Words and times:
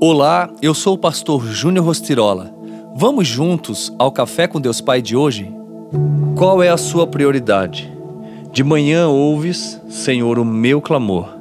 Olá, 0.00 0.50
eu 0.60 0.74
sou 0.74 0.94
o 0.94 0.98
pastor 0.98 1.46
Júnior 1.46 1.86
Rostirola. 1.86 2.52
Vamos 2.96 3.28
juntos 3.28 3.94
ao 3.96 4.10
Café 4.10 4.48
com 4.48 4.60
Deus 4.60 4.80
Pai 4.80 5.00
de 5.00 5.16
hoje? 5.16 5.54
Qual 6.36 6.60
é 6.62 6.68
a 6.68 6.76
sua 6.76 7.06
prioridade? 7.06 7.96
De 8.52 8.64
manhã 8.64 9.08
ouves, 9.08 9.80
Senhor, 9.88 10.38
o 10.38 10.44
meu 10.44 10.82
clamor. 10.82 11.38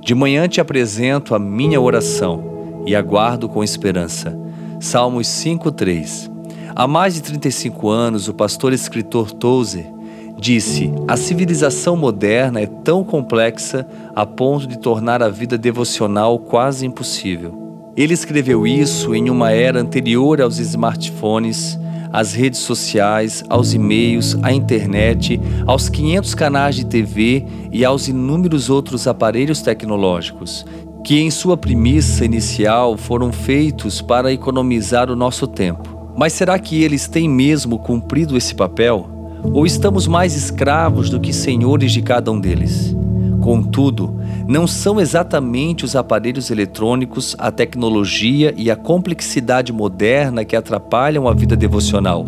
De 0.00 0.14
manhã 0.14 0.48
te 0.48 0.60
apresento 0.60 1.34
a 1.34 1.38
minha 1.38 1.80
oração 1.80 2.84
e 2.86 2.94
aguardo 2.94 3.48
com 3.48 3.62
esperança. 3.62 4.38
Salmos 4.80 5.26
5:3. 5.26 6.30
Há 6.76 6.86
mais 6.86 7.14
de 7.14 7.22
35 7.22 7.88
anos, 7.88 8.28
o 8.28 8.34
pastor 8.34 8.72
e 8.72 8.76
escritor 8.76 9.32
Tozer 9.32 9.92
disse: 10.38 10.92
A 11.08 11.16
civilização 11.16 11.96
moderna 11.96 12.60
é 12.60 12.66
tão 12.66 13.02
complexa 13.02 13.86
a 14.14 14.24
ponto 14.24 14.66
de 14.66 14.78
tornar 14.78 15.22
a 15.22 15.28
vida 15.28 15.58
devocional 15.58 16.38
quase 16.38 16.86
impossível. 16.86 17.65
Ele 17.96 18.12
escreveu 18.12 18.66
isso 18.66 19.14
em 19.14 19.30
uma 19.30 19.52
era 19.52 19.80
anterior 19.80 20.42
aos 20.42 20.58
smartphones, 20.58 21.78
às 22.12 22.34
redes 22.34 22.60
sociais, 22.60 23.42
aos 23.48 23.72
e-mails, 23.72 24.36
à 24.42 24.52
internet, 24.52 25.40
aos 25.66 25.88
500 25.88 26.34
canais 26.34 26.76
de 26.76 26.84
TV 26.84 27.46
e 27.72 27.86
aos 27.86 28.06
inúmeros 28.06 28.68
outros 28.68 29.06
aparelhos 29.06 29.62
tecnológicos, 29.62 30.66
que 31.02 31.18
em 31.18 31.30
sua 31.30 31.56
premissa 31.56 32.22
inicial 32.22 32.98
foram 32.98 33.32
feitos 33.32 34.02
para 34.02 34.30
economizar 34.30 35.10
o 35.10 35.16
nosso 35.16 35.46
tempo. 35.46 36.12
Mas 36.14 36.34
será 36.34 36.58
que 36.58 36.82
eles 36.82 37.08
têm 37.08 37.26
mesmo 37.26 37.78
cumprido 37.78 38.36
esse 38.36 38.54
papel? 38.54 39.08
Ou 39.42 39.64
estamos 39.64 40.06
mais 40.06 40.36
escravos 40.36 41.08
do 41.08 41.18
que 41.18 41.32
senhores 41.32 41.92
de 41.92 42.02
cada 42.02 42.30
um 42.30 42.38
deles? 42.38 42.94
Contudo, 43.40 44.20
não 44.48 44.64
são 44.66 45.00
exatamente 45.00 45.84
os 45.84 45.96
aparelhos 45.96 46.50
eletrônicos, 46.50 47.34
a 47.36 47.50
tecnologia 47.50 48.54
e 48.56 48.70
a 48.70 48.76
complexidade 48.76 49.72
moderna 49.72 50.44
que 50.44 50.54
atrapalham 50.54 51.26
a 51.26 51.34
vida 51.34 51.56
devocional, 51.56 52.24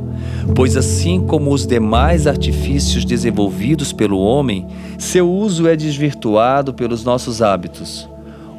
pois, 0.54 0.76
assim 0.76 1.20
como 1.20 1.52
os 1.52 1.64
demais 1.64 2.26
artifícios 2.26 3.04
desenvolvidos 3.04 3.92
pelo 3.92 4.18
homem, 4.18 4.66
seu 4.98 5.30
uso 5.30 5.68
é 5.68 5.76
desvirtuado 5.76 6.74
pelos 6.74 7.04
nossos 7.04 7.40
hábitos. 7.40 8.08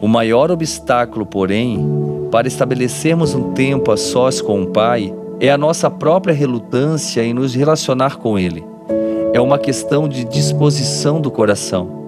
O 0.02 0.08
maior 0.08 0.50
obstáculo, 0.50 1.26
porém, 1.26 1.86
para 2.32 2.48
estabelecermos 2.48 3.36
um 3.36 3.52
tempo 3.52 3.92
a 3.92 3.98
sós 3.98 4.40
com 4.40 4.64
o 4.64 4.68
Pai 4.68 5.14
é 5.42 5.52
a 5.52 5.58
nossa 5.58 5.90
própria 5.90 6.34
relutância 6.34 7.22
em 7.26 7.34
nos 7.34 7.54
relacionar 7.54 8.16
com 8.16 8.40
Ele. 8.40 8.64
É 9.34 9.42
uma 9.42 9.60
questão 9.60 10.08
de 10.08 10.24
disposição 10.24 11.20
do 11.20 11.30
coração. 11.30 11.99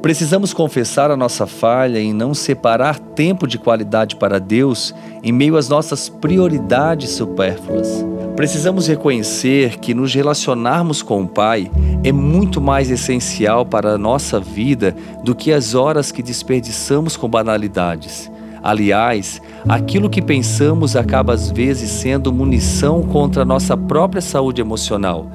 Precisamos 0.00 0.54
confessar 0.54 1.10
a 1.10 1.16
nossa 1.16 1.44
falha 1.44 1.98
em 1.98 2.12
não 2.12 2.32
separar 2.32 3.00
tempo 3.00 3.48
de 3.48 3.58
qualidade 3.58 4.14
para 4.14 4.38
Deus 4.38 4.94
em 5.24 5.32
meio 5.32 5.56
às 5.56 5.68
nossas 5.68 6.08
prioridades 6.08 7.10
supérfluas. 7.10 8.06
Precisamos 8.36 8.86
reconhecer 8.86 9.78
que 9.78 9.92
nos 9.92 10.14
relacionarmos 10.14 11.02
com 11.02 11.22
o 11.22 11.28
Pai 11.28 11.68
é 12.04 12.12
muito 12.12 12.60
mais 12.60 12.88
essencial 12.88 13.66
para 13.66 13.94
a 13.94 13.98
nossa 13.98 14.38
vida 14.38 14.94
do 15.24 15.34
que 15.34 15.52
as 15.52 15.74
horas 15.74 16.12
que 16.12 16.22
desperdiçamos 16.22 17.16
com 17.16 17.28
banalidades. 17.28 18.30
Aliás, 18.62 19.42
aquilo 19.68 20.08
que 20.08 20.22
pensamos 20.22 20.94
acaba 20.94 21.32
às 21.32 21.50
vezes 21.50 21.90
sendo 21.90 22.32
munição 22.32 23.02
contra 23.02 23.42
a 23.42 23.44
nossa 23.44 23.76
própria 23.76 24.22
saúde 24.22 24.60
emocional 24.60 25.26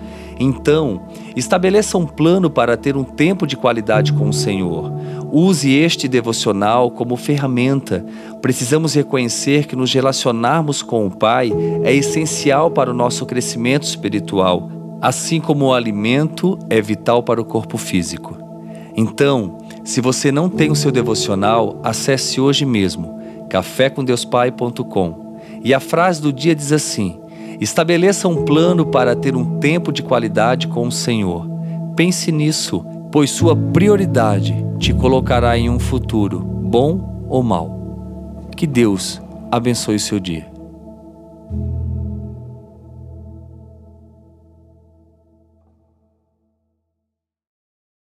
então, 0.43 1.01
estabeleça 1.35 1.97
um 1.97 2.05
plano 2.05 2.49
para 2.49 2.75
ter 2.75 2.97
um 2.97 3.03
tempo 3.03 3.47
de 3.47 3.55
qualidade 3.55 4.11
com 4.11 4.27
o 4.29 4.33
Senhor. 4.33 4.91
Use 5.31 5.71
este 5.71 6.07
devocional 6.07 6.91
como 6.91 7.15
ferramenta. 7.15 8.05
Precisamos 8.41 8.93
reconhecer 8.93 9.65
que 9.65 9.75
nos 9.75 9.93
relacionarmos 9.93 10.81
com 10.81 11.07
o 11.07 11.11
Pai 11.11 11.51
é 11.83 11.93
essencial 11.93 12.69
para 12.69 12.91
o 12.91 12.93
nosso 12.93 13.25
crescimento 13.25 13.83
espiritual, 13.83 14.69
assim 15.01 15.39
como 15.39 15.65
o 15.65 15.73
alimento 15.73 16.59
é 16.69 16.81
vital 16.81 17.23
para 17.23 17.41
o 17.41 17.45
corpo 17.45 17.77
físico. 17.77 18.37
Então, 18.95 19.57
se 19.83 20.01
você 20.01 20.31
não 20.31 20.49
tem 20.49 20.69
o 20.69 20.75
seu 20.75 20.91
devocional, 20.91 21.79
acesse 21.83 22.39
hoje 22.39 22.65
mesmo 22.65 23.19
cafécomdeuspai.com. 23.49 25.37
E 25.63 25.73
a 25.73 25.79
frase 25.79 26.21
do 26.21 26.33
dia 26.33 26.55
diz 26.55 26.71
assim: 26.71 27.19
Estabeleça 27.63 28.27
um 28.27 28.43
plano 28.43 28.85
para 28.85 29.15
ter 29.15 29.37
um 29.37 29.57
tempo 29.57 29.89
de 29.93 30.03
qualidade 30.03 30.67
com 30.67 30.85
o 30.85 30.91
Senhor. 30.91 31.47
Pense 31.95 32.29
nisso, 32.29 32.85
pois 33.09 33.31
sua 33.31 33.55
prioridade 33.55 34.53
te 34.77 34.93
colocará 34.93 35.57
em 35.57 35.69
um 35.69 35.79
futuro, 35.79 36.41
bom 36.41 37.25
ou 37.29 37.41
mau. 37.41 38.49
Que 38.57 38.67
Deus 38.67 39.21
abençoe 39.49 39.97
seu 39.97 40.19
dia. 40.19 40.52